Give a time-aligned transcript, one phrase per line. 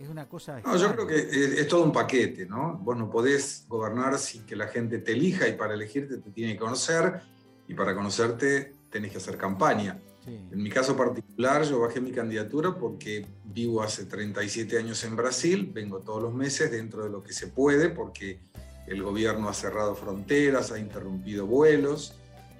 [0.00, 0.60] Es una cosa...
[0.64, 2.78] No, yo creo que es, es, todo un paquete, ¿no?
[2.82, 6.54] Vos no podés gobernar sin que la gente te elija y para elegirte te tiene
[6.54, 7.20] que conocer
[7.68, 10.00] y para conocerte tenés que hacer campaña.
[10.26, 15.70] En mi caso particular, yo bajé mi candidatura porque vivo hace 37 años en Brasil,
[15.72, 18.38] vengo todos los meses dentro de lo que se puede, porque
[18.86, 22.14] el gobierno ha cerrado fronteras, ha interrumpido vuelos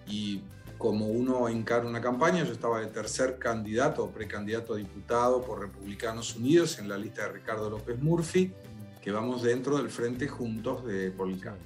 [0.06, 0.42] y
[0.80, 5.60] como uno encara una campaña, yo estaba de tercer candidato o precandidato a diputado por
[5.60, 8.50] Republicanos Unidos en la lista de Ricardo López Murphy,
[9.02, 11.58] que vamos dentro del Frente Juntos de Policán,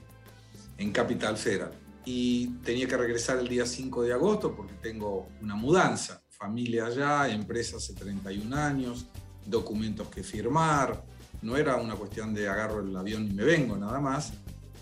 [0.79, 1.71] en Capital Federal
[2.05, 7.29] y tenía que regresar el día 5 de agosto porque tengo una mudanza, familia allá,
[7.29, 9.07] empresa hace 31 años,
[9.47, 11.05] documentos que firmar,
[11.43, 14.33] no era una cuestión de agarro el avión y me vengo nada más.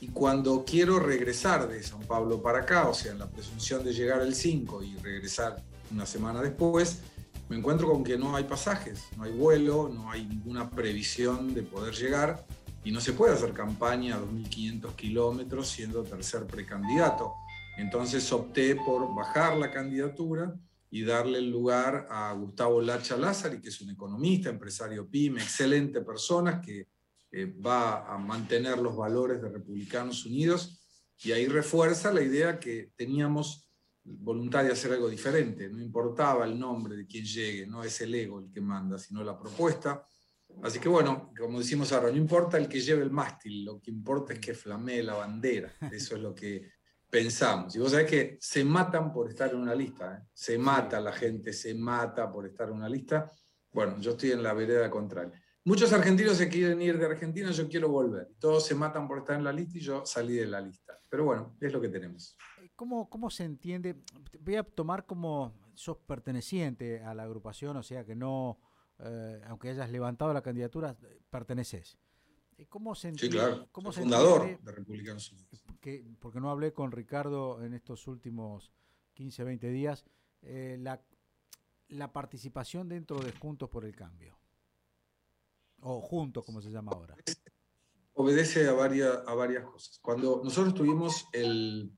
[0.02, 3.92] Y cuando quiero regresar de San Pablo para acá, o sea, en la presunción de
[3.92, 7.02] llegar el 5 y regresar una semana después,
[7.48, 11.62] me encuentro con que no hay pasajes, no hay vuelo, no hay ninguna previsión de
[11.62, 12.44] poder llegar
[12.82, 17.34] y no se puede hacer campaña a 2.500 kilómetros siendo tercer precandidato.
[17.78, 20.52] Entonces opté por bajar la candidatura
[20.90, 26.00] y darle el lugar a Gustavo Lacha Lázari, que es un economista, empresario PYME, excelente
[26.00, 26.88] persona, que
[27.32, 30.78] eh, va a mantener los valores de Republicanos Unidos.
[31.24, 33.70] Y ahí refuerza la idea que teníamos
[34.04, 35.68] voluntad de hacer algo diferente.
[35.68, 39.22] No importaba el nombre de quien llegue, no es el ego el que manda, sino
[39.24, 40.04] la propuesta.
[40.62, 43.90] Así que bueno, como decimos ahora, no importa el que lleve el mástil, lo que
[43.90, 45.72] importa es que flamee la bandera.
[45.90, 46.70] Eso es lo que
[47.08, 47.74] pensamos.
[47.76, 50.28] Y vos sabés que se matan por estar en una lista, ¿eh?
[50.32, 53.30] se mata la gente, se mata por estar en una lista.
[53.72, 55.41] Bueno, yo estoy en la vereda contraria.
[55.64, 58.32] Muchos argentinos se quieren ir de Argentina, yo quiero volver.
[58.38, 60.98] Todos se matan por estar en la lista y yo salí de la lista.
[61.08, 62.36] Pero bueno, es lo que tenemos.
[62.74, 64.02] ¿Cómo, cómo se entiende?
[64.40, 68.58] Voy a tomar como sos perteneciente a la agrupación, o sea que no
[69.04, 70.96] eh, aunque hayas levantado la candidatura,
[71.30, 71.98] perteneces.
[72.56, 73.68] Eh, ¿Cómo se sí, claro.
[73.72, 75.64] ¿cómo fundador de Republicanos Unidos.
[76.20, 78.72] porque no hablé con Ricardo en estos últimos
[79.14, 80.04] 15, 20 días,
[80.42, 81.02] eh, la,
[81.88, 84.38] la participación dentro de Juntos por el Cambio.
[85.82, 87.16] O Juntos, como se llama ahora.
[88.14, 89.98] Obedece a varias, a varias cosas.
[90.00, 91.90] Cuando nosotros tuvimos el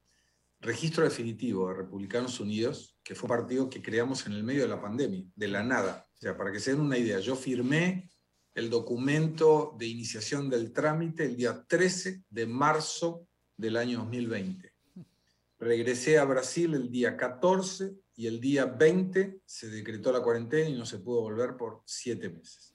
[0.60, 4.68] registro definitivo de Republicanos Unidos, que fue un partido que creamos en el medio de
[4.68, 8.10] la pandemia, de la nada, sea, para que se den una idea, yo firmé
[8.54, 14.72] el documento de iniciación del trámite el día 13 de marzo del año 2020.
[15.58, 20.78] Regresé a Brasil el día 14 y el día 20 se decretó la cuarentena y
[20.78, 22.73] no se pudo volver por siete meses.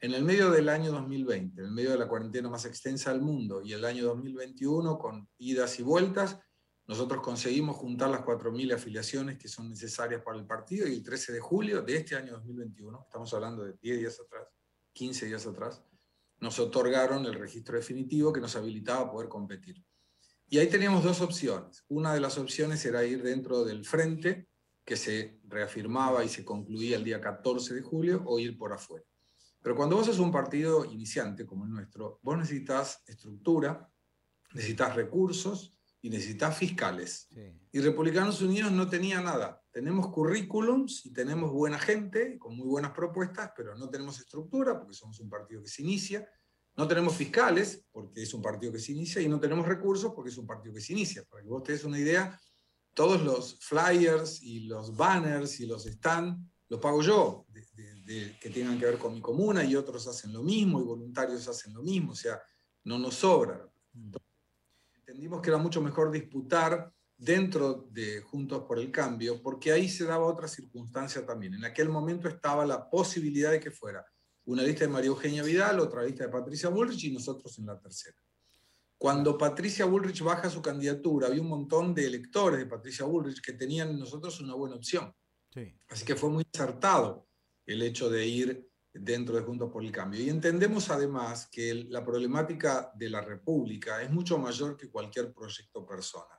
[0.00, 3.22] En el medio del año 2020, en el medio de la cuarentena más extensa del
[3.22, 6.38] mundo y el año 2021 con idas y vueltas,
[6.86, 11.32] nosotros conseguimos juntar las 4.000 afiliaciones que son necesarias para el partido y el 13
[11.32, 14.46] de julio de este año 2021, estamos hablando de 10 días atrás,
[14.92, 15.82] 15 días atrás,
[16.40, 19.82] nos otorgaron el registro definitivo que nos habilitaba a poder competir.
[20.48, 21.84] Y ahí teníamos dos opciones.
[21.88, 24.48] Una de las opciones era ir dentro del frente,
[24.84, 29.04] que se reafirmaba y se concluía el día 14 de julio, o ir por afuera.
[29.66, 33.90] Pero cuando vos sos un partido iniciante como el nuestro, vos necesitas estructura,
[34.54, 37.28] necesitas recursos y necesitas fiscales.
[37.72, 39.60] Y Republicanos Unidos no tenía nada.
[39.72, 44.94] Tenemos currículums y tenemos buena gente con muy buenas propuestas, pero no tenemos estructura porque
[44.94, 46.30] somos un partido que se inicia.
[46.76, 50.30] No tenemos fiscales porque es un partido que se inicia y no tenemos recursos porque
[50.30, 51.24] es un partido que se inicia.
[51.28, 52.40] Para que vos te des una idea,
[52.94, 56.38] todos los flyers y los banners y los stands
[56.68, 57.46] los pago yo,
[58.06, 61.74] que tengan que ver con mi comuna y otros hacen lo mismo y voluntarios hacen
[61.74, 62.12] lo mismo.
[62.12, 62.40] O sea,
[62.84, 63.68] no nos sobra.
[63.92, 64.14] Mm
[65.06, 70.04] entendimos que era mucho mejor disputar dentro de Juntos por el Cambio, porque ahí se
[70.04, 71.54] daba otra circunstancia también.
[71.54, 74.04] En aquel momento estaba la posibilidad de que fuera
[74.44, 77.78] una lista de María Eugenia Vidal, otra lista de Patricia Bullrich y nosotros en la
[77.78, 78.16] tercera.
[78.98, 83.52] Cuando Patricia Bullrich baja su candidatura, había un montón de electores de Patricia Bullrich que
[83.52, 85.14] tenían en nosotros una buena opción.
[85.88, 87.25] Así que fue muy acertado
[87.66, 90.20] el hecho de ir dentro de Juntos por el Cambio.
[90.20, 95.84] Y entendemos además que la problemática de la República es mucho mayor que cualquier proyecto
[95.84, 96.38] personal.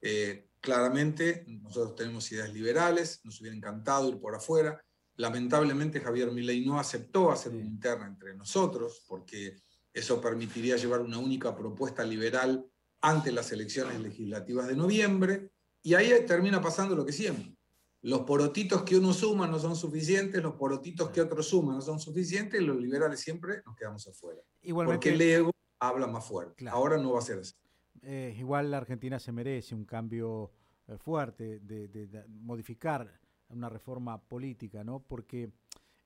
[0.00, 4.82] Eh, claramente nosotros tenemos ideas liberales, nos hubiera encantado ir por afuera.
[5.16, 9.56] Lamentablemente Javier Milei no aceptó hacer una interna entre nosotros porque
[9.92, 12.66] eso permitiría llevar una única propuesta liberal
[13.00, 15.50] ante las elecciones legislativas de noviembre
[15.82, 17.54] y ahí termina pasando lo que siempre
[18.04, 21.98] los porotitos que uno suma no son suficientes, los porotitos que otro suma no son
[21.98, 24.42] suficientes, y los liberales siempre nos quedamos afuera.
[24.84, 26.68] Porque el ego habla más fuerte.
[26.68, 27.54] Ahora no va a ser así.
[28.02, 30.52] Eh, igual la Argentina se merece un cambio
[30.86, 35.00] eh, fuerte, de, modificar una reforma política, ¿no?
[35.00, 35.50] Porque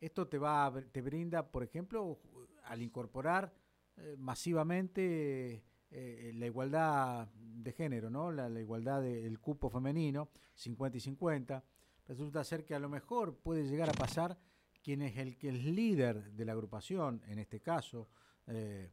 [0.01, 2.21] esto te va te brinda, por ejemplo,
[2.63, 3.53] al incorporar
[3.97, 8.31] eh, masivamente eh, la igualdad de género, ¿no?
[8.31, 11.65] La, igualdad del cupo femenino, 50 y 50,
[12.09, 14.39] resulta ser que a lo mejor puede llegar a pasar
[14.83, 18.09] quien es el que es líder de la agrupación, en este caso,
[18.47, 18.91] eh,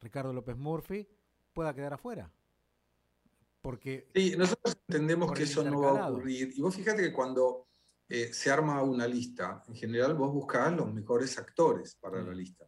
[0.00, 1.06] Ricardo López Murphy,
[1.52, 2.30] pueda quedar afuera.
[3.60, 6.52] Porque sí, nosotros entendemos que eso no va a ocurrir.
[6.56, 7.68] Y vos fíjate que cuando
[8.08, 12.36] eh, se arma una lista, en general vos buscás los mejores actores para la mm.
[12.36, 12.66] lista.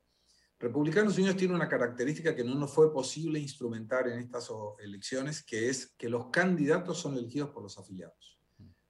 [0.58, 4.50] Republicanos Unidos tiene una característica que no nos fue posible instrumentar en estas
[4.80, 8.38] elecciones, que es que los candidatos son elegidos por los afiliados.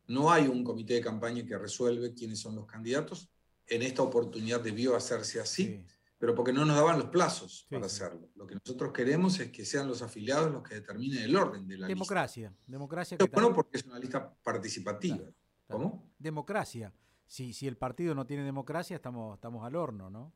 [0.08, 3.30] No hay un comité de campaña que resuelve quiénes son los candidatos.
[3.66, 5.84] En esta oportunidad debió hacerse así
[6.18, 8.28] pero porque no nos daban los plazos para hacerlo.
[8.34, 11.78] Lo que nosotros queremos es que sean los afiliados los que determinen el orden de
[11.78, 12.64] la democracia, lista.
[12.66, 13.16] Democracia.
[13.16, 13.40] Democracia.
[13.40, 15.24] Bueno, porque es una lista participativa.
[15.68, 16.10] ¿Cómo?
[16.18, 16.92] Democracia.
[17.26, 20.32] Si, si el partido no tiene democracia, estamos, estamos al horno, ¿no?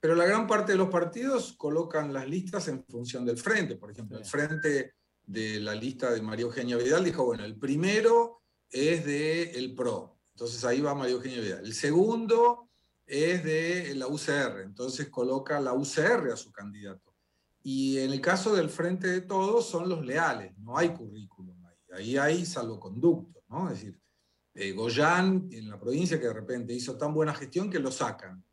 [0.00, 3.76] Pero la gran parte de los partidos colocan las listas en función del frente.
[3.76, 8.42] Por ejemplo, el frente de la lista de María Eugenia Vidal dijo, bueno, el primero
[8.70, 10.18] es de el PRO.
[10.34, 11.64] Entonces ahí va María Eugenia Vidal.
[11.64, 12.70] El segundo
[13.06, 17.14] es de la UCR, entonces coloca la UCR a su candidato.
[17.62, 21.92] Y en el caso del Frente de Todos son los leales, no hay currículum ahí,
[21.92, 23.70] ahí hay salvoconducto, ¿no?
[23.70, 24.00] Es decir,
[24.54, 28.44] eh, Goyán en la provincia que de repente hizo tan buena gestión que lo sacan.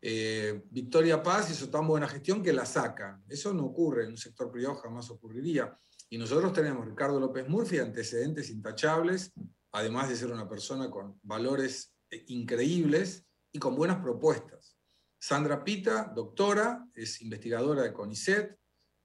[0.00, 3.24] Eh, Victoria Paz hizo tan buena gestión que la sacan.
[3.28, 5.76] Eso no ocurre en un sector privado, jamás ocurriría.
[6.12, 9.32] Y nosotros tenemos Ricardo López Murphy, antecedentes intachables,
[9.72, 14.76] además de ser una persona con valores eh, increíbles, y con buenas propuestas.
[15.18, 18.58] Sandra Pita, doctora, es investigadora de CONICET.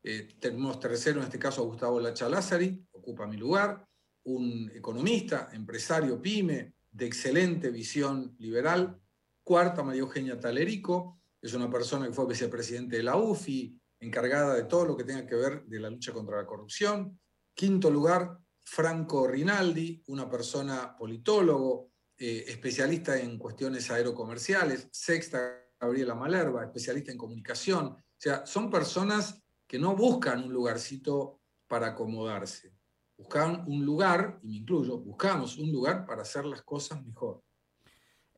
[0.04, 3.88] Eh, tenemos tercero, en este caso, a Gustavo Lacha Lázari, ocupa mi lugar.
[4.26, 9.00] Un economista, empresario pyme, de excelente visión liberal.
[9.46, 14.64] Cuarta, María Eugenia Talerico, es una persona que fue vicepresidente de la UFI, encargada de
[14.64, 17.20] todo lo que tenga que ver de la lucha contra la corrupción.
[17.54, 26.64] Quinto lugar, Franco Rinaldi, una persona politólogo, eh, especialista en cuestiones aerocomerciales, sexta Gabriela Malerva,
[26.64, 27.88] especialista en comunicación.
[27.88, 32.74] O sea, son personas que no buscan un lugarcito para acomodarse,
[33.18, 37.44] buscan un lugar, y me incluyo, buscamos un lugar para hacer las cosas mejor.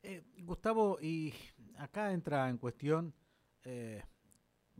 [0.02, 1.32] Eh, Gustavo, y
[1.78, 3.14] acá entra en cuestión,
[3.64, 4.02] eh,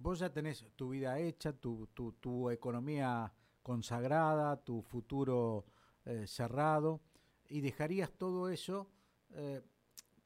[0.01, 3.33] vos ya tenés tu vida hecha, tu, tu, economía
[3.63, 5.67] consagrada, tu futuro
[6.27, 7.01] cerrado
[7.51, 8.89] y dejarías todo eso
[9.35, 9.61] eh,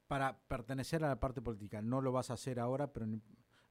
[0.07, 1.81] para pertenecer a la parte política.
[1.81, 3.07] No lo vas a hacer ahora, pero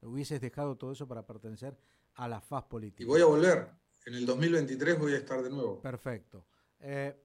[0.01, 1.77] hubieses dejado todo eso para pertenecer
[2.15, 3.03] a la faz política.
[3.03, 3.69] Y voy a volver.
[4.05, 5.79] En el 2023 voy a estar de nuevo.
[5.79, 6.45] Perfecto.
[6.79, 7.15] Eh,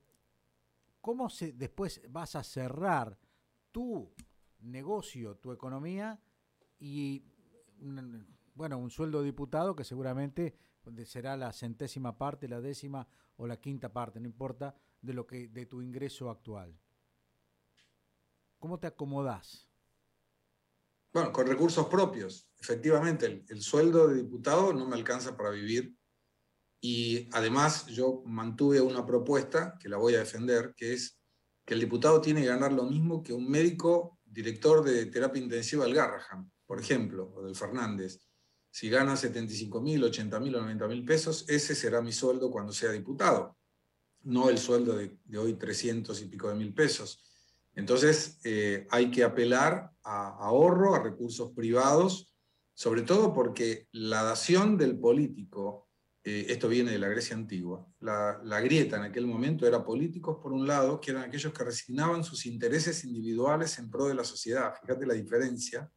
[1.01, 3.19] ¿Cómo se, después vas a cerrar
[3.73, 4.13] tu
[4.61, 6.21] negocio, tu economía
[6.79, 7.25] y,
[8.59, 10.59] bueno, un sueldo de diputado que seguramente
[11.05, 13.07] será la centésima parte, la décima
[13.37, 16.77] o la quinta parte, no importa, de lo que de tu ingreso actual.
[18.59, 19.69] ¿Cómo te acomodás?
[21.13, 22.51] Bueno, con recursos propios.
[22.59, 25.97] Efectivamente, el, sueldo de diputado no me alcanza para vivir.
[26.81, 31.17] Y además yo mantuve una propuesta, que la voy a defender, que es
[31.65, 35.85] que el diputado tiene que ganar lo mismo que un médico director de terapia intensiva
[35.85, 38.28] del Garraham, por ejemplo, o del Fernández.
[38.71, 42.73] Si gana 75 mil, 80 mil o 90 mil pesos, ese será mi sueldo cuando
[42.73, 43.59] sea diputado
[44.25, 47.25] no el sueldo de, hoy 300 y pico de mil pesos.
[47.75, 52.35] Entonces eh, hay que apelar a ahorro, a recursos privados,
[52.75, 55.89] sobre todo porque la dación del político,
[56.25, 60.39] eh, esto viene de la Grecia antigua, la, la, grieta en aquel momento era políticos
[60.43, 64.25] por un lado, que eran aquellos que resignaban sus intereses individuales en pro de la
[64.25, 65.91] sociedad, fíjate la diferencia,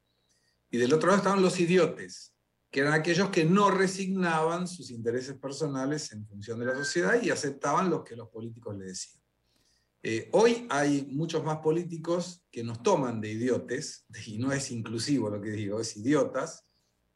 [0.69, 2.33] y del otro lado estaban los idiotes,
[2.71, 7.29] que eran aquellos que no resignaban sus intereses personales en función de la sociedad y
[7.29, 9.21] aceptaban lo que los políticos le decían.
[10.03, 15.29] Eh, hoy hay muchos más políticos que nos toman de idiotes, y no es inclusivo
[15.29, 16.65] lo que digo, es idiotas,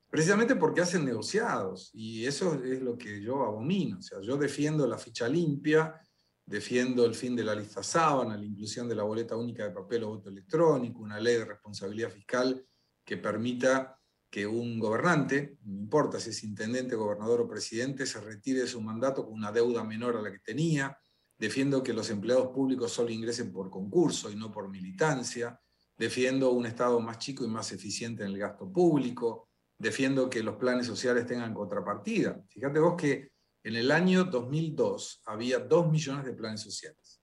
[0.10, 4.00] precisamente porque hacen negociados, y eso es lo que yo abomino.
[4.00, 6.00] O sea, yo defiendo la ficha limpia,
[6.46, 10.04] defiendo el fin de la lista sábana, la inclusión de la boleta única de papel
[10.04, 12.64] o voto electrónico, una ley de responsabilidad fiscal
[13.04, 14.00] que permita
[14.36, 18.82] que un gobernante, no importa si es intendente, gobernador o presidente, se retire de su
[18.82, 21.00] mandato con una deuda menor a la que tenía.
[21.38, 25.58] Defiendo que los empleados públicos solo ingresen por concurso y no por militancia.
[25.98, 29.48] Defiendo un Estado más chico y más eficiente en el gasto público.
[29.78, 32.44] Defiendo que los planes sociales tengan contrapartida.
[32.50, 33.32] Fíjate vos que
[33.64, 37.22] en el año 2002 había 2 millones de planes sociales.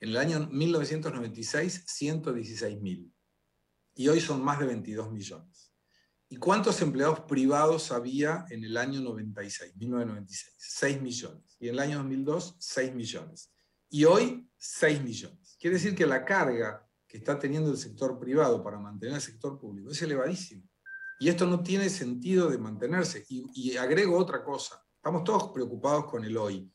[0.00, 3.12] En el año 1996, 116 mil.
[3.96, 5.63] y hoy son más de 22 millones.
[6.28, 10.54] ¿Y cuántos empleados privados había en el año 96, 1996?
[10.58, 11.56] 6 millones.
[11.60, 13.52] Y en el año 2002, 6 millones.
[13.90, 15.56] Y hoy, 6 millones.
[15.60, 19.58] Quiere decir que la carga que está teniendo el sector privado para mantener el sector
[19.58, 20.68] público es elevadísima.
[21.20, 23.24] Y esto no tiene sentido de mantenerse.
[23.28, 24.84] Y, y agrego otra cosa.
[24.96, 26.68] Estamos todos preocupados con el hoy.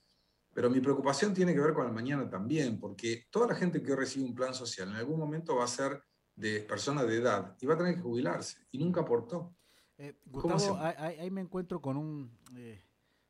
[0.54, 3.92] Pero mi preocupación tiene que ver con el mañana también, porque toda la gente que
[3.92, 6.02] hoy recibe un plan social en algún momento va a ser
[6.40, 9.54] de persona de edad y va a tener que jubilarse y nunca aportó.
[9.98, 12.82] Eh, Gustavo, ahí, me encuentro con un, eh,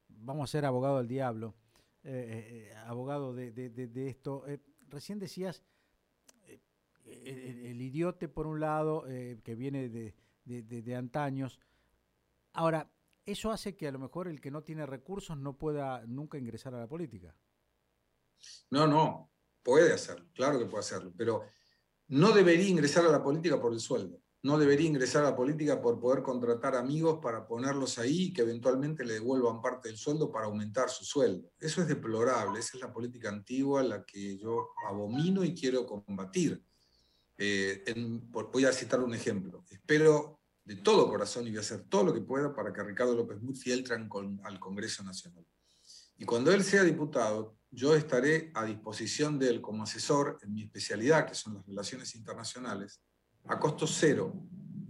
[0.08, 1.56] vamos a ser abogado del diablo,
[2.04, 4.46] eh, abogado de, esto.
[4.88, 5.64] recién decías
[7.06, 9.06] el, el, idiote por un lado,
[9.44, 11.60] que viene de, antaños.
[12.54, 12.92] Ahora,
[13.26, 16.76] eso hace que a lo mejor el que no tiene recursos no pueda nunca ingresar
[16.76, 17.34] a la política.
[18.70, 19.32] No, no,
[19.64, 21.46] puede hacerlo, claro que puede hacerlo, pero
[22.10, 24.20] no debería ingresar a la política por el sueldo.
[24.42, 28.42] No debería ingresar a la política por poder contratar amigos para ponerlos ahí y que
[28.42, 31.52] eventualmente le devuelvan parte del sueldo para aumentar su sueldo.
[31.60, 36.64] Eso es deplorable, esa es la política antigua, la que yo abomino y quiero combatir.
[37.38, 37.84] Eh,
[38.32, 39.66] voy a citar un ejemplo.
[39.70, 43.16] Espero de todo corazón y voy a hacer todo lo que pueda para que Ricardo
[43.16, 45.46] López Murphy entre al Congreso Nacional.
[46.18, 50.64] Y cuando él sea diputado, yo estaré a disposición de él como asesor en mi
[50.64, 53.02] especialidad, que son las relaciones internacionales,
[53.46, 54.34] a costo cero.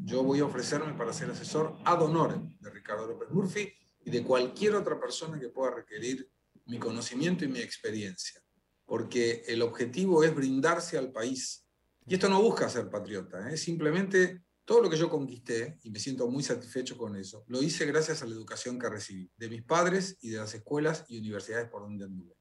[0.04, 3.72] Yo voy a ofrecerme para ser asesor ad honorem de Ricardo López Murphy
[4.06, 6.30] y de cualquier otra persona que pueda requerir
[6.66, 8.42] mi conocimiento y mi experiencia,
[8.86, 11.66] porque el objetivo es brindarse al país.
[12.06, 13.58] Y esto no busca ser patriota, ¿eh?
[13.58, 17.88] simplemente todo lo que yo conquisté, y me siento muy satisfecho con eso, lo hice
[17.88, 21.68] gracias a la educación que recibí, de mis padres y de las escuelas y universidades
[21.70, 22.39] por donde anduve.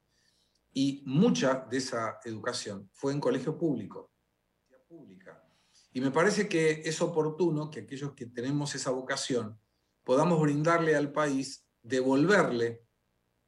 [0.73, 4.11] Y mucha de esa educación fue en colegio público.
[5.91, 9.59] Y me parece que es oportuno que aquellos que tenemos esa vocación
[10.03, 12.85] podamos brindarle al país, devolverle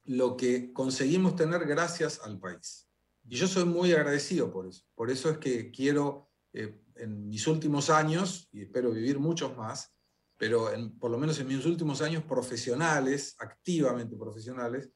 [0.05, 2.87] lo que conseguimos tener gracias al país.
[3.27, 4.83] Y yo soy muy agradecido por eso.
[4.95, 9.93] Por eso es que quiero, eh, en mis últimos años, y espero vivir muchos más,
[10.37, 14.89] pero por lo menos en mis últimos años profesionales, activamente profesionales,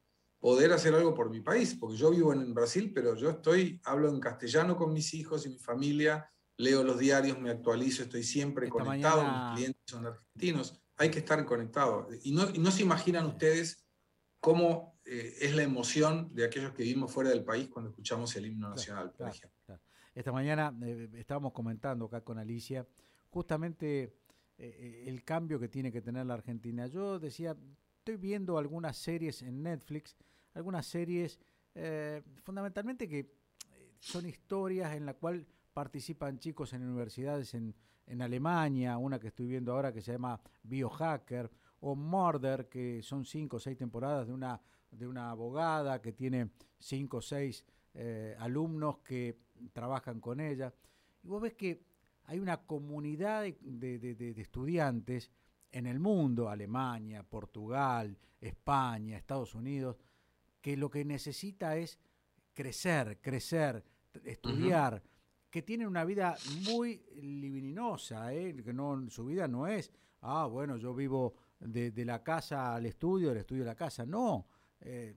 [0.45, 4.09] poder hacer algo por mi país, porque yo vivo en Brasil, pero yo estoy, hablo
[4.09, 8.69] en castellano con mis hijos y mi familia, leo los diarios, me actualizo, estoy siempre
[8.69, 12.07] conectado, mis clientes son argentinos, hay que estar conectado.
[12.21, 13.87] Y no, no se imaginan ustedes
[14.39, 18.45] cómo eh, es la emoción de aquellos que vivimos fuera del país cuando escuchamos el
[18.45, 19.79] himno nacional, por ejemplo.
[20.13, 22.85] Esta mañana eh, estábamos comentando acá con Alicia
[23.31, 24.13] justamente
[24.59, 26.85] eh, el cambio que tiene que tener la Argentina.
[26.85, 27.57] Yo decía,
[27.97, 30.15] estoy viendo algunas series en Netflix
[30.55, 31.39] algunas series
[31.75, 33.27] eh, fundamentalmente que eh,
[33.99, 37.75] son historias en la cual participan chicos en universidades en,
[38.21, 43.57] Alemania, una que estoy viendo ahora que se llama Biohacker, o Murder, que son cinco
[43.57, 48.99] o seis temporadas de una, de una abogada que tiene cinco o seis eh, alumnos
[48.99, 49.39] que
[49.73, 50.71] trabajan con ella.
[51.23, 51.81] Y vos ves que
[52.25, 55.31] hay una comunidad de estudiantes
[55.71, 59.97] en el mundo, Alemania, Portugal, España, Estados Unidos,
[60.65, 61.99] que lo que necesita es
[62.55, 63.83] crecer, crecer,
[64.23, 65.03] estudiar,
[65.51, 68.55] que tienen una vida muy libidinosa, ¿eh?
[68.63, 69.91] que no, su vida no es,
[70.21, 74.47] ah, bueno, yo vivo de, la casa al estudio, del estudio a la casa, no,
[74.81, 75.13] eh,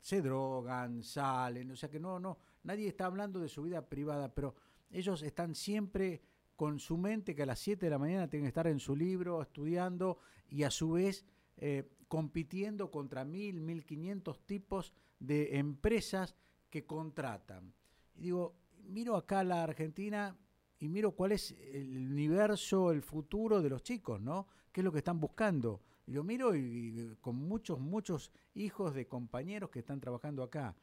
[0.00, 4.34] se drogan, salen, o sea que no, no, nadie está hablando de su vida privada,
[4.34, 4.56] pero
[4.90, 6.22] ellos están siempre
[6.56, 8.96] con su mente que a las 7 de la mañana tienen que estar en su
[8.96, 11.24] libro estudiando y a su vez
[11.56, 16.36] eh, compitiendo contra mil, mil quinientos tipos de empresas
[16.68, 17.72] que contratan.
[18.16, 18.54] Y digo,
[18.84, 20.36] miro acá la Argentina
[20.78, 24.46] y miro cuál es el universo, el futuro de los chicos, ¿no?
[24.70, 25.80] ¿Qué es lo que están buscando?
[26.06, 30.76] Y lo miro y, con muchos, muchos hijos de compañeros que están trabajando acá.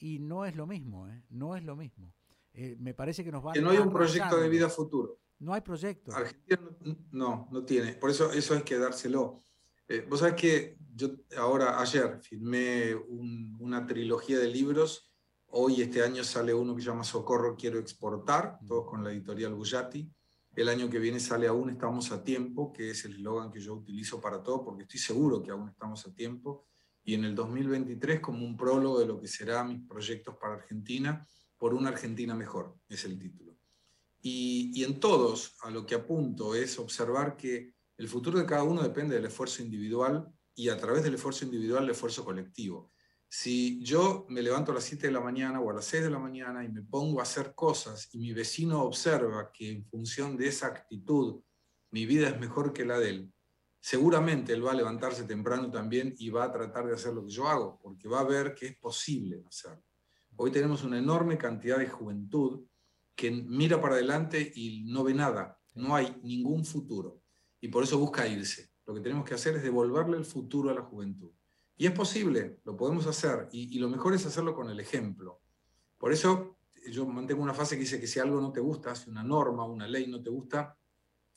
[0.00, 1.22] Y no es lo mismo, ¿eh?
[1.30, 2.12] No es lo mismo.
[2.54, 5.16] Eh, me parece que nos va Que no hay un proyecto de vida futuro.
[5.38, 6.12] No hay proyecto.
[6.12, 6.60] Argentina
[7.12, 7.92] no, no tiene.
[7.92, 9.44] Por eso eso hay que dárselo.
[9.92, 15.12] Eh, vos sabés que yo ahora, ayer, firmé una trilogía de libros.
[15.48, 19.52] Hoy, este año, sale uno que se llama Socorro, quiero exportar, todos con la editorial
[19.52, 20.10] Bullati.
[20.56, 23.74] El año que viene sale Aún estamos a tiempo, que es el eslogan que yo
[23.74, 26.64] utilizo para todo, porque estoy seguro que aún estamos a tiempo.
[27.04, 31.26] Y en el 2023, como un prólogo de lo que será mis proyectos para Argentina,
[31.58, 33.58] por una Argentina mejor, es el título.
[34.22, 38.64] Y, y en todos, a lo que apunto es observar que el futuro de cada
[38.64, 42.90] uno depende del esfuerzo individual y a través del esfuerzo individual el esfuerzo colectivo.
[43.28, 46.10] Si yo me levanto a las 7 de la mañana o a las 6 de
[46.10, 50.36] la mañana y me pongo a hacer cosas y mi vecino observa que en función
[50.36, 51.42] de esa actitud
[51.92, 53.32] mi vida es mejor que la de él,
[53.78, 57.30] seguramente él va a levantarse temprano también y va a tratar de hacer lo que
[57.30, 59.84] yo hago, porque va a ver que es posible hacerlo.
[60.34, 62.64] Hoy tenemos una enorme cantidad de juventud
[63.14, 67.21] que mira para adelante y no ve nada, no hay ningún futuro,
[67.62, 68.72] y por eso busca irse.
[68.86, 71.30] Lo que tenemos que hacer es devolverle el futuro a la juventud.
[71.76, 75.40] Y es posible, lo podemos hacer, y, lo mejor es hacerlo con el ejemplo.
[75.96, 76.58] Por eso
[76.90, 79.64] yo mantengo una fase que dice que si algo no te gusta, si una norma,
[79.64, 80.76] una ley no te gusta,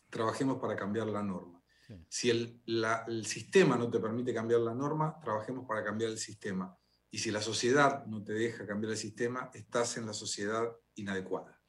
[0.09, 1.61] trabajemos para cambiar la norma.
[2.09, 6.75] Si el, el, sistema no te permite cambiar la norma, trabajemos para cambiar el sistema.
[7.11, 11.61] Y si la sociedad no te deja cambiar el sistema, estás en la sociedad inadecuada.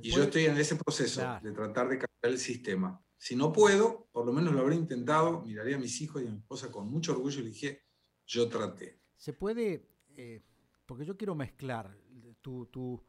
[0.00, 2.98] Y yo estoy en ese proceso de tratar de cambiar el sistema.
[3.18, 6.30] Si no puedo, por lo menos lo habré intentado, miraré a mis hijos y a
[6.30, 7.82] mi esposa con mucho orgullo y dije,
[8.24, 9.00] yo traté.
[9.16, 10.40] Se puede, eh,
[10.86, 11.98] porque yo quiero mezclar
[12.40, 13.02] tu, tu,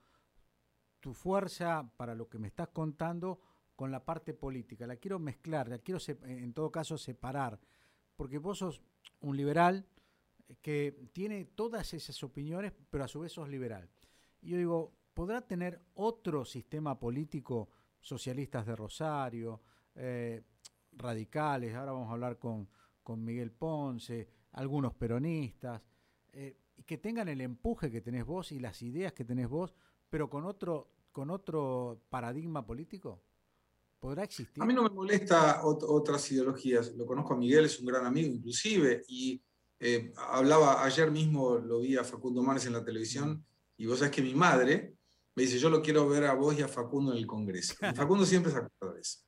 [1.00, 3.40] tu fuerza para lo que me estás contando
[3.76, 4.88] con la parte política.
[4.88, 7.60] La quiero mezclar, la quiero en todo caso separar,
[8.16, 8.82] porque vos sos
[9.22, 9.88] un liberal
[10.62, 13.90] que tiene todas esas opiniones, pero a su vez sos liberal.
[14.42, 19.62] Y yo digo, ¿podrá tener otro sistema político, socialistas de Rosario,
[20.00, 20.42] eh,
[20.94, 22.68] radicales, ahora vamos a hablar con,
[23.04, 25.82] con Miguel Ponce, algunos peronistas,
[26.32, 29.76] eh, que tengan el empuje que tenés vos y las ideas que tenés vos,
[30.10, 33.22] pero con otro, con otro paradigma político?
[34.00, 34.64] ¿Podrá existir?
[34.64, 36.96] A mí no me molesta otras ideologías.
[36.96, 39.42] Lo conozco a Miguel, es un gran amigo inclusive, y
[39.80, 44.16] eh, hablaba, ayer mismo lo vi a Facundo Manes en la televisión, y vos sabés
[44.16, 44.96] que mi madre
[45.36, 47.76] me dice, yo lo quiero ver a vos y a Facundo en el Congreso.
[47.94, 49.20] Facundo siempre se acuerda de eso.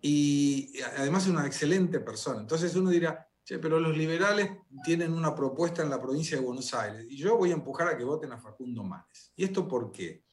[0.00, 2.40] Y además es una excelente persona.
[2.40, 4.50] Entonces uno dirá, che, pero los liberales
[4.84, 7.96] tienen una propuesta en la provincia de Buenos Aires, y yo voy a empujar a
[7.96, 9.32] que voten a Facundo Manes.
[9.34, 10.24] ¿Y esto por qué?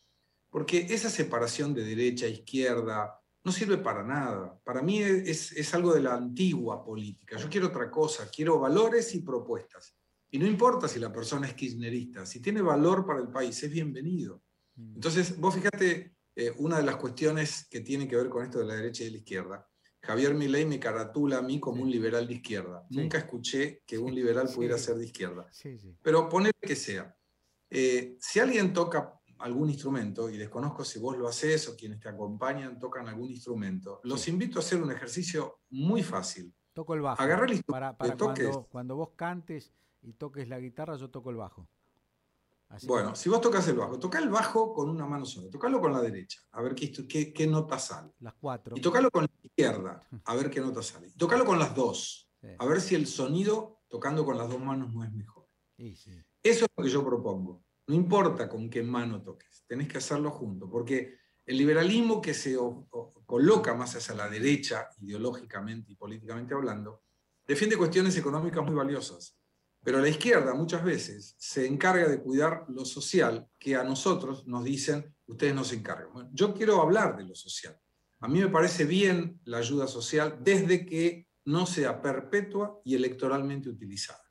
[0.49, 4.59] Porque esa separación de derecha, izquierda, no sirve para nada.
[4.63, 7.37] Para mí es, algo de la antigua política.
[7.37, 9.95] Yo quiero otra cosa, quiero valores y propuestas.
[10.31, 13.71] Y no importa si la persona es kirchnerista, si tiene valor para el país, es
[13.71, 14.41] bienvenido.
[14.75, 14.95] Mm.
[14.95, 18.65] Entonces, vos fíjate, eh, una de las cuestiones que tiene que ver con esto de
[18.65, 19.69] la derecha y de la izquierda,
[20.01, 22.85] Javier Milei me caratula a mí como un liberal de izquierda.
[22.89, 25.49] Nunca escuché que un liberal pudiera ser de izquierda.
[26.01, 27.15] Pero poner que sea.
[27.69, 32.09] Eh, si alguien toca algún instrumento, y desconozco si vos lo haces o quienes te
[32.09, 36.53] acompañan tocan algún instrumento, los invito a hacer un ejercicio muy fácil.
[36.73, 37.21] Toco el bajo.
[37.21, 41.37] Agarrar el para, para cuando, cuando, vos cantes y toques la guitarra, yo toco el
[41.37, 41.67] bajo.
[42.83, 45.93] Bueno, si vos tocas el bajo, toca el bajo con una mano sola, tocalo con
[45.93, 48.11] la derecha, a ver qué, qué, qué nota sale.
[48.19, 48.75] Las cuatro.
[48.75, 51.07] Y tocalo con la izquierda, a ver qué nota sale.
[51.07, 54.93] Y tocalo con las dos, a ver si el sonido tocando con las dos manos
[54.93, 55.47] no es mejor.
[55.77, 56.09] Eso
[56.43, 57.63] es lo que yo propongo.
[57.87, 62.57] No importa con qué mano toques, tenés que hacerlo junto, porque el liberalismo que se
[63.25, 67.03] coloca más hacia la derecha, ideológicamente y políticamente hablando,
[67.45, 69.37] defiende cuestiones económicas muy valiosas.
[69.85, 74.63] Pero la izquierda muchas veces se encarga de cuidar lo social que a nosotros nos
[74.63, 76.27] dicen, ustedes no se encargan.
[76.33, 77.79] yo quiero hablar de lo social.
[78.21, 83.69] A mí me parece bien la ayuda social desde que no sea perpetua y electoralmente
[83.69, 84.23] utilizada.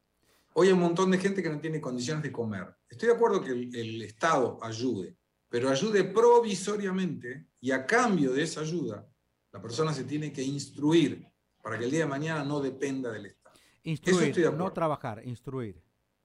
[0.55, 2.75] Hoy hay un montón de gente que no tiene condiciones de comer.
[2.89, 5.17] Estoy de acuerdo que el, Estado ayude,
[5.49, 9.07] pero ayude provisoriamente y a cambio de esa ayuda,
[9.53, 11.25] la persona se tiene que instruir
[11.63, 13.44] para que el día de mañana no dependa del Estado.
[13.85, 15.81] Instruir, no trabajar, instruir.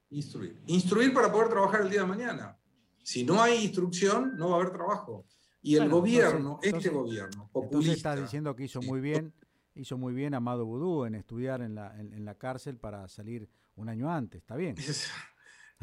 [0.10, 0.62] Instruir.
[0.68, 2.58] Instruir para poder trabajar el día de mañana.
[3.04, 5.26] Si no hay instrucción, no va a haber trabajo.
[5.62, 7.78] Y el gobierno, este gobierno populista...
[7.78, 9.34] Entonces estás diciendo que hizo muy bien,
[9.76, 13.90] hizo muy bien Amado Vudú en estudiar en la, en la cárcel para salir un
[13.90, 14.76] año antes, está bien.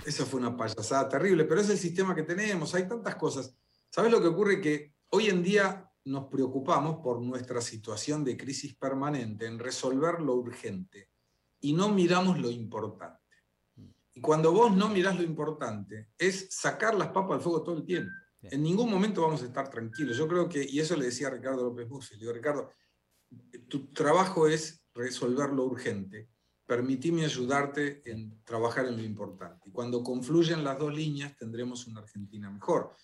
[0.05, 3.55] Eso fue una payasada terrible, pero es el sistema que tenemos, hay tantas cosas.
[3.91, 4.61] ¿Sabes lo que ocurre?
[4.61, 10.37] Que hoy en día nos preocupamos por nuestra situación de crisis permanente en resolver lo
[10.37, 11.11] urgente
[11.69, 13.21] y no miramos lo importante.
[14.15, 17.85] Y cuando vos no mirás lo importante, es sacar las papas al fuego todo el
[17.85, 18.11] tiempo.
[18.43, 20.17] En ningún momento vamos a estar tranquilos.
[20.17, 22.71] Yo creo que, y eso le decía a Ricardo López Bussi, le digo, Ricardo,
[23.69, 26.29] tu trabajo es resolver lo urgente
[26.67, 29.69] permitime ayudarte en trabajar en lo importante.
[29.69, 32.95] Y cuando confluyen las dos líneas tendremos una Argentina mejor.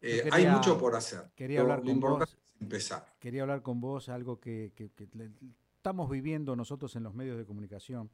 [0.00, 1.24] Eh, hay mucho por hacer.
[1.34, 3.14] Quería hablar con vos, empezar.
[3.18, 4.72] Quería hablar con vos algo que,
[5.88, 8.10] estamos viviendo nosotros en los medios de comunicación.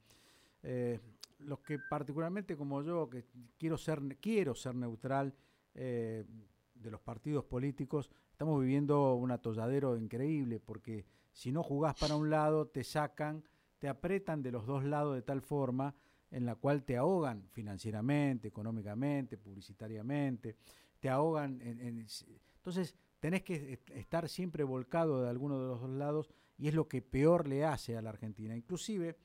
[0.62, 1.00] Eh,
[1.40, 3.24] los que particularmente como yo, que
[3.58, 5.34] quiero ser, quiero ser neutral
[5.74, 6.24] eh,
[6.72, 12.30] de los partidos políticos, estamos viviendo un atolladero increíble porque si no jugás para un
[12.30, 13.42] lado te sacan
[13.80, 15.96] te apretan de los dos lados de tal forma
[16.30, 20.54] en la cual te ahogan financieramente, económicamente, publicitariamente,
[21.00, 22.06] te ahogan en,
[22.54, 26.88] entonces tenés que estar siempre volcado de alguno de los dos lados y es lo
[26.88, 28.56] que peor le hace a la Argentina.
[28.56, 29.16] Inclusive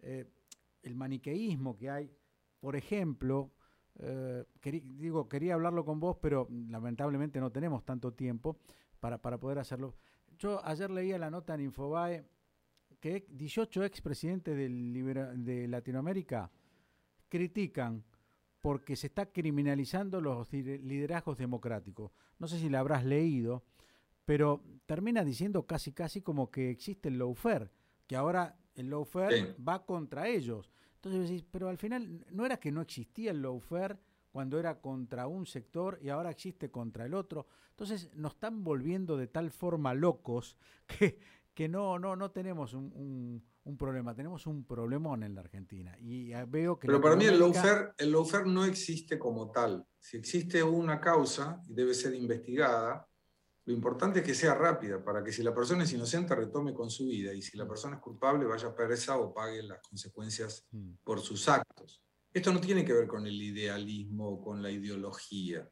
[0.00, 0.26] eh,
[0.82, 2.10] el maniqueísmo que hay,
[2.60, 3.52] por ejemplo,
[3.98, 8.58] eh, digo, quería hablarlo con vos, pero lamentablemente no tenemos tanto tiempo
[9.00, 9.96] para, para poder hacerlo.
[10.38, 12.24] Yo ayer leía la nota en Infobae
[13.00, 16.50] que 18 expresidentes de Latinoamérica
[17.28, 18.04] critican
[18.60, 22.10] porque se está criminalizando los liderazgos democráticos.
[22.38, 23.62] No sé si la habrás leído,
[24.26, 27.70] pero termina diciendo casi casi como que existe el lawfare,
[28.06, 30.70] que ahora el lawfare va contra ellos.
[30.96, 33.96] Entonces decís, pero al final no era que no existía el lawfare
[34.30, 37.46] cuando era contra un sector y ahora existe contra el otro.
[37.70, 41.18] Entonces nos están volviendo de tal forma locos que,
[41.54, 43.42] que no, no, no tenemos un,
[43.78, 45.96] problema, tenemos un problemón en la Argentina.
[46.00, 49.86] Y veo que Pero para mí el lawfare, el lawfare no existe como tal.
[50.00, 53.08] Si existe una causa y debe ser investigada,
[53.66, 56.88] lo importante es que sea rápida, para que si la persona es inocente retome con
[56.88, 57.68] su vida y si la mm.
[57.68, 60.92] persona es culpable vaya presa o pague las consecuencias mm.
[61.02, 62.00] por sus actos.
[62.32, 65.68] Esto no tiene que ver con el idealismo o con la ideología.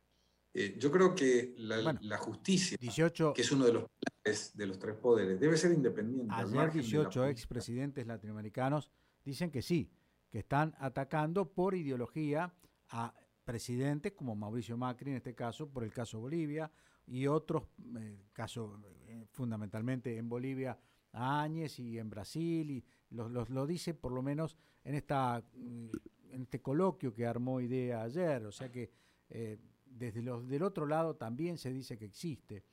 [0.52, 4.96] Eh, yo creo que la, justicia, que es uno de los pilares de los tres
[4.96, 6.34] poderes, debe ser independiente.
[6.34, 8.90] Ayer 18 expresidentes latinoamericanos
[9.24, 9.88] dicen que sí,
[10.30, 12.52] que están atacando por ideología
[12.88, 16.72] a presidentes como Mauricio Macri, en este caso, por el caso Bolivia,
[17.06, 17.64] y otros
[17.98, 20.78] eh, casos, eh, fundamentalmente en Bolivia,
[21.12, 25.88] a Áñez y en Brasil, y los, lo dice por lo menos en, esta, mm,
[26.30, 28.90] en este coloquio que armó IDEA ayer, o sea que
[29.30, 32.64] eh, desde los del otro lado también se dice que existe.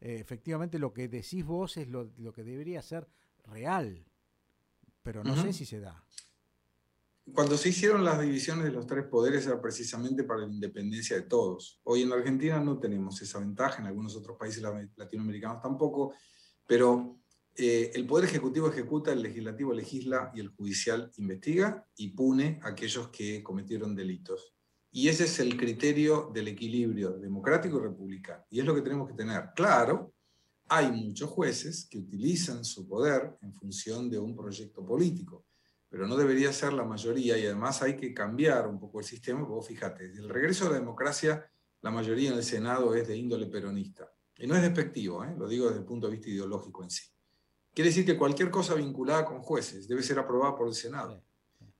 [0.00, 3.08] efectivamente lo que decís vos es lo, lo que debería ser
[3.46, 4.04] real,
[5.02, 6.04] pero no sé si se da
[7.34, 11.22] cuando se hicieron las divisiones de los tres poderes era precisamente para la independencia de
[11.22, 11.80] todos.
[11.84, 14.62] Hoy en la Argentina no tenemos esa ventaja, en algunos otros países
[14.96, 16.14] latinoamericanos tampoco,
[16.66, 17.18] pero
[17.56, 22.68] eh, el Poder Ejecutivo ejecuta, el Legislativo legisla y el Judicial investiga y pune a
[22.68, 24.54] aquellos que cometieron delitos.
[24.90, 28.44] Y ese es el criterio del equilibrio democrático y republicano.
[28.50, 29.50] Y es lo que tenemos que tener.
[29.54, 30.14] Claro,
[30.68, 35.47] hay muchos jueces que utilizan su poder en función de un proyecto político
[35.88, 39.42] pero no debería ser la mayoría y además hay que cambiar un poco el sistema.
[39.42, 43.16] Vos fíjate, desde el regreso a la democracia, la mayoría en el Senado es de
[43.16, 44.10] índole peronista.
[44.36, 45.34] Y no es despectivo, ¿eh?
[45.36, 47.04] lo digo desde el punto de vista ideológico en sí.
[47.74, 51.22] Quiere decir que cualquier cosa vinculada con jueces debe ser aprobada por el Senado,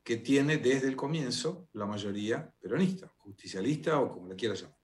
[0.02, 4.78] que tiene desde el comienzo la mayoría peronista, justicialista o como le quieras llamar.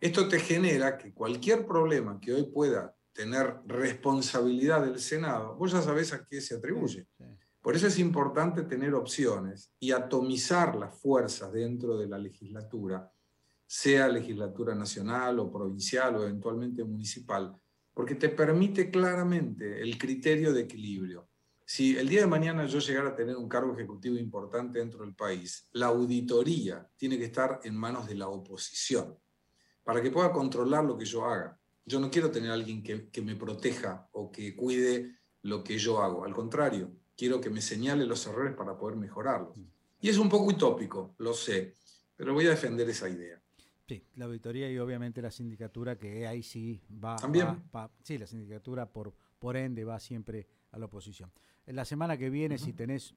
[0.00, 5.82] Esto te genera que cualquier problema que hoy pueda tener responsabilidad del Senado, vos ya
[5.82, 7.08] sabés a qué se atribuye.
[7.68, 13.12] Por eso es importante tener opciones y atomizar las fuerzas dentro de la legislatura,
[13.66, 17.54] sea legislatura nacional o provincial o eventualmente municipal,
[17.92, 21.28] porque te permite claramente el criterio de equilibrio.
[21.66, 25.14] Si el día de mañana yo llegara a tener un cargo ejecutivo importante dentro del
[25.14, 29.14] país, la auditoría tiene que estar en manos de la oposición
[29.84, 31.60] para que pueda controlar lo que yo haga.
[31.84, 36.00] Yo no quiero tener alguien que, que me proteja o que cuide lo que yo
[36.00, 36.24] hago.
[36.24, 39.58] Al contrario, quiero que me señale los errores para poder mejorarlos.
[40.00, 41.74] Y es un poco utópico, lo sé,
[42.16, 43.42] pero voy a defender esa idea.
[43.88, 47.16] Sí, la auditoría y obviamente la sindicatura, que ahí sí va.
[47.16, 47.64] También.
[48.02, 51.32] sí, la sindicatura por, por ende va siempre a la oposición.
[51.66, 53.14] En la semana que viene, si tenés,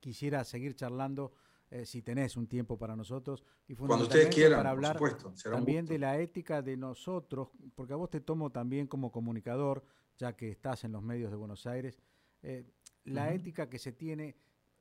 [0.00, 1.32] quisiera seguir charlando,
[1.70, 3.44] eh, si tenés un tiempo para nosotros.
[3.66, 7.94] Y Cuando ustedes quieran, para hablar por supuesto, también de la ética de nosotros, porque
[7.94, 9.84] a vos te tomo también como comunicador,
[10.18, 11.98] ya que estás en los medios de Buenos Aires.
[12.44, 12.66] Eh,
[13.04, 14.36] la ética que se tiene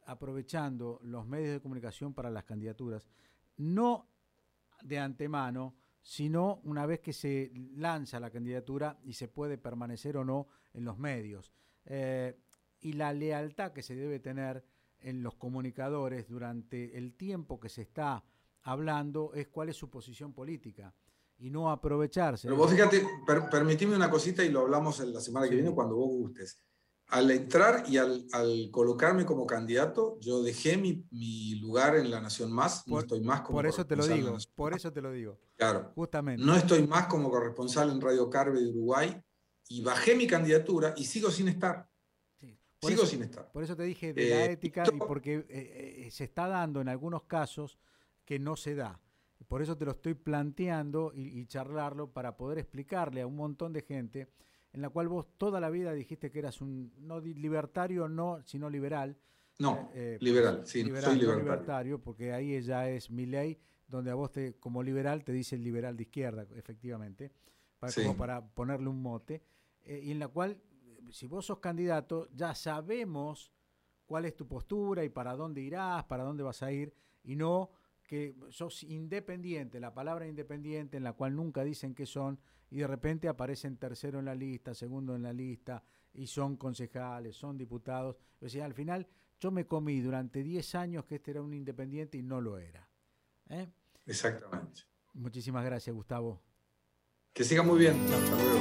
[0.06, 3.08] aprovechando los medios de comunicación para las candidaturas,
[3.56, 4.10] no
[4.82, 10.26] de antemano, sino una vez que se lanza la candidatura y se puede permanecer o
[10.26, 11.54] no en los medios.
[11.86, 12.38] Eh,
[12.82, 14.66] y la lealtad que se debe tener
[15.00, 18.26] en los comunicadores durante el tiempo que se está
[18.64, 20.94] hablando es cuál es su posición política
[21.38, 22.48] y no aprovecharse.
[22.48, 23.06] Pero vos fíjate,
[23.50, 26.60] permitime una cosita y lo hablamos en la semana que viene cuando vos gustes
[27.08, 28.26] al entrar y al,
[28.72, 33.58] colocarme como candidato, yo dejé mi, lugar en La Nación Más, no estoy más como
[33.58, 35.40] Por eso te lo digo, por eso te lo digo.
[35.56, 35.92] Claro.
[35.96, 36.44] Justamente.
[36.44, 39.22] No estoy más como corresponsal en Radio Carve de Uruguay
[39.70, 41.88] y bajé mi candidatura y sigo sin estar.
[42.82, 43.52] sigo sin estar.
[43.52, 46.82] Por eso te dije de la eh, ética y porque eh, eh, se está dando
[46.82, 47.78] en algunos casos
[48.26, 49.00] que no se da.
[49.48, 53.82] Por eso te lo estoy planteando y charlarlo para poder explicarle a un montón de
[53.82, 54.30] gente
[54.74, 58.70] en la cual vos toda la vida dijiste que eras un no libertario, no, sino
[58.70, 59.16] liberal,
[59.60, 62.02] No, eh, liberal, sí, soy libertario.
[62.02, 65.64] porque ahí ya es mi ley, donde a vos te, como liberal te dice el
[65.64, 67.32] liberal de izquierda, efectivamente,
[67.80, 69.44] para, como para ponerle un mote,
[69.84, 70.60] eh, y en la cual,
[71.12, 73.52] si vos sos candidato, ya sabemos
[74.08, 77.70] cuál es tu postura y para dónde irás, para dónde vas a ir, y no
[78.14, 82.86] que sos independiente, la palabra independiente en la cual nunca dicen que son, y de
[82.86, 88.16] repente aparecen tercero en la lista, segundo en la lista, y son concejales, son diputados.
[88.40, 89.08] O sea, al final
[89.40, 92.88] yo me comí durante 10 años que este era un independiente y no lo era.
[93.50, 93.68] ¿eh?
[94.06, 94.84] Exactamente.
[95.14, 96.40] Muchísimas gracias, Gustavo.
[97.34, 98.00] Que siga muy bien.
[98.00, 98.60] Hasta luego.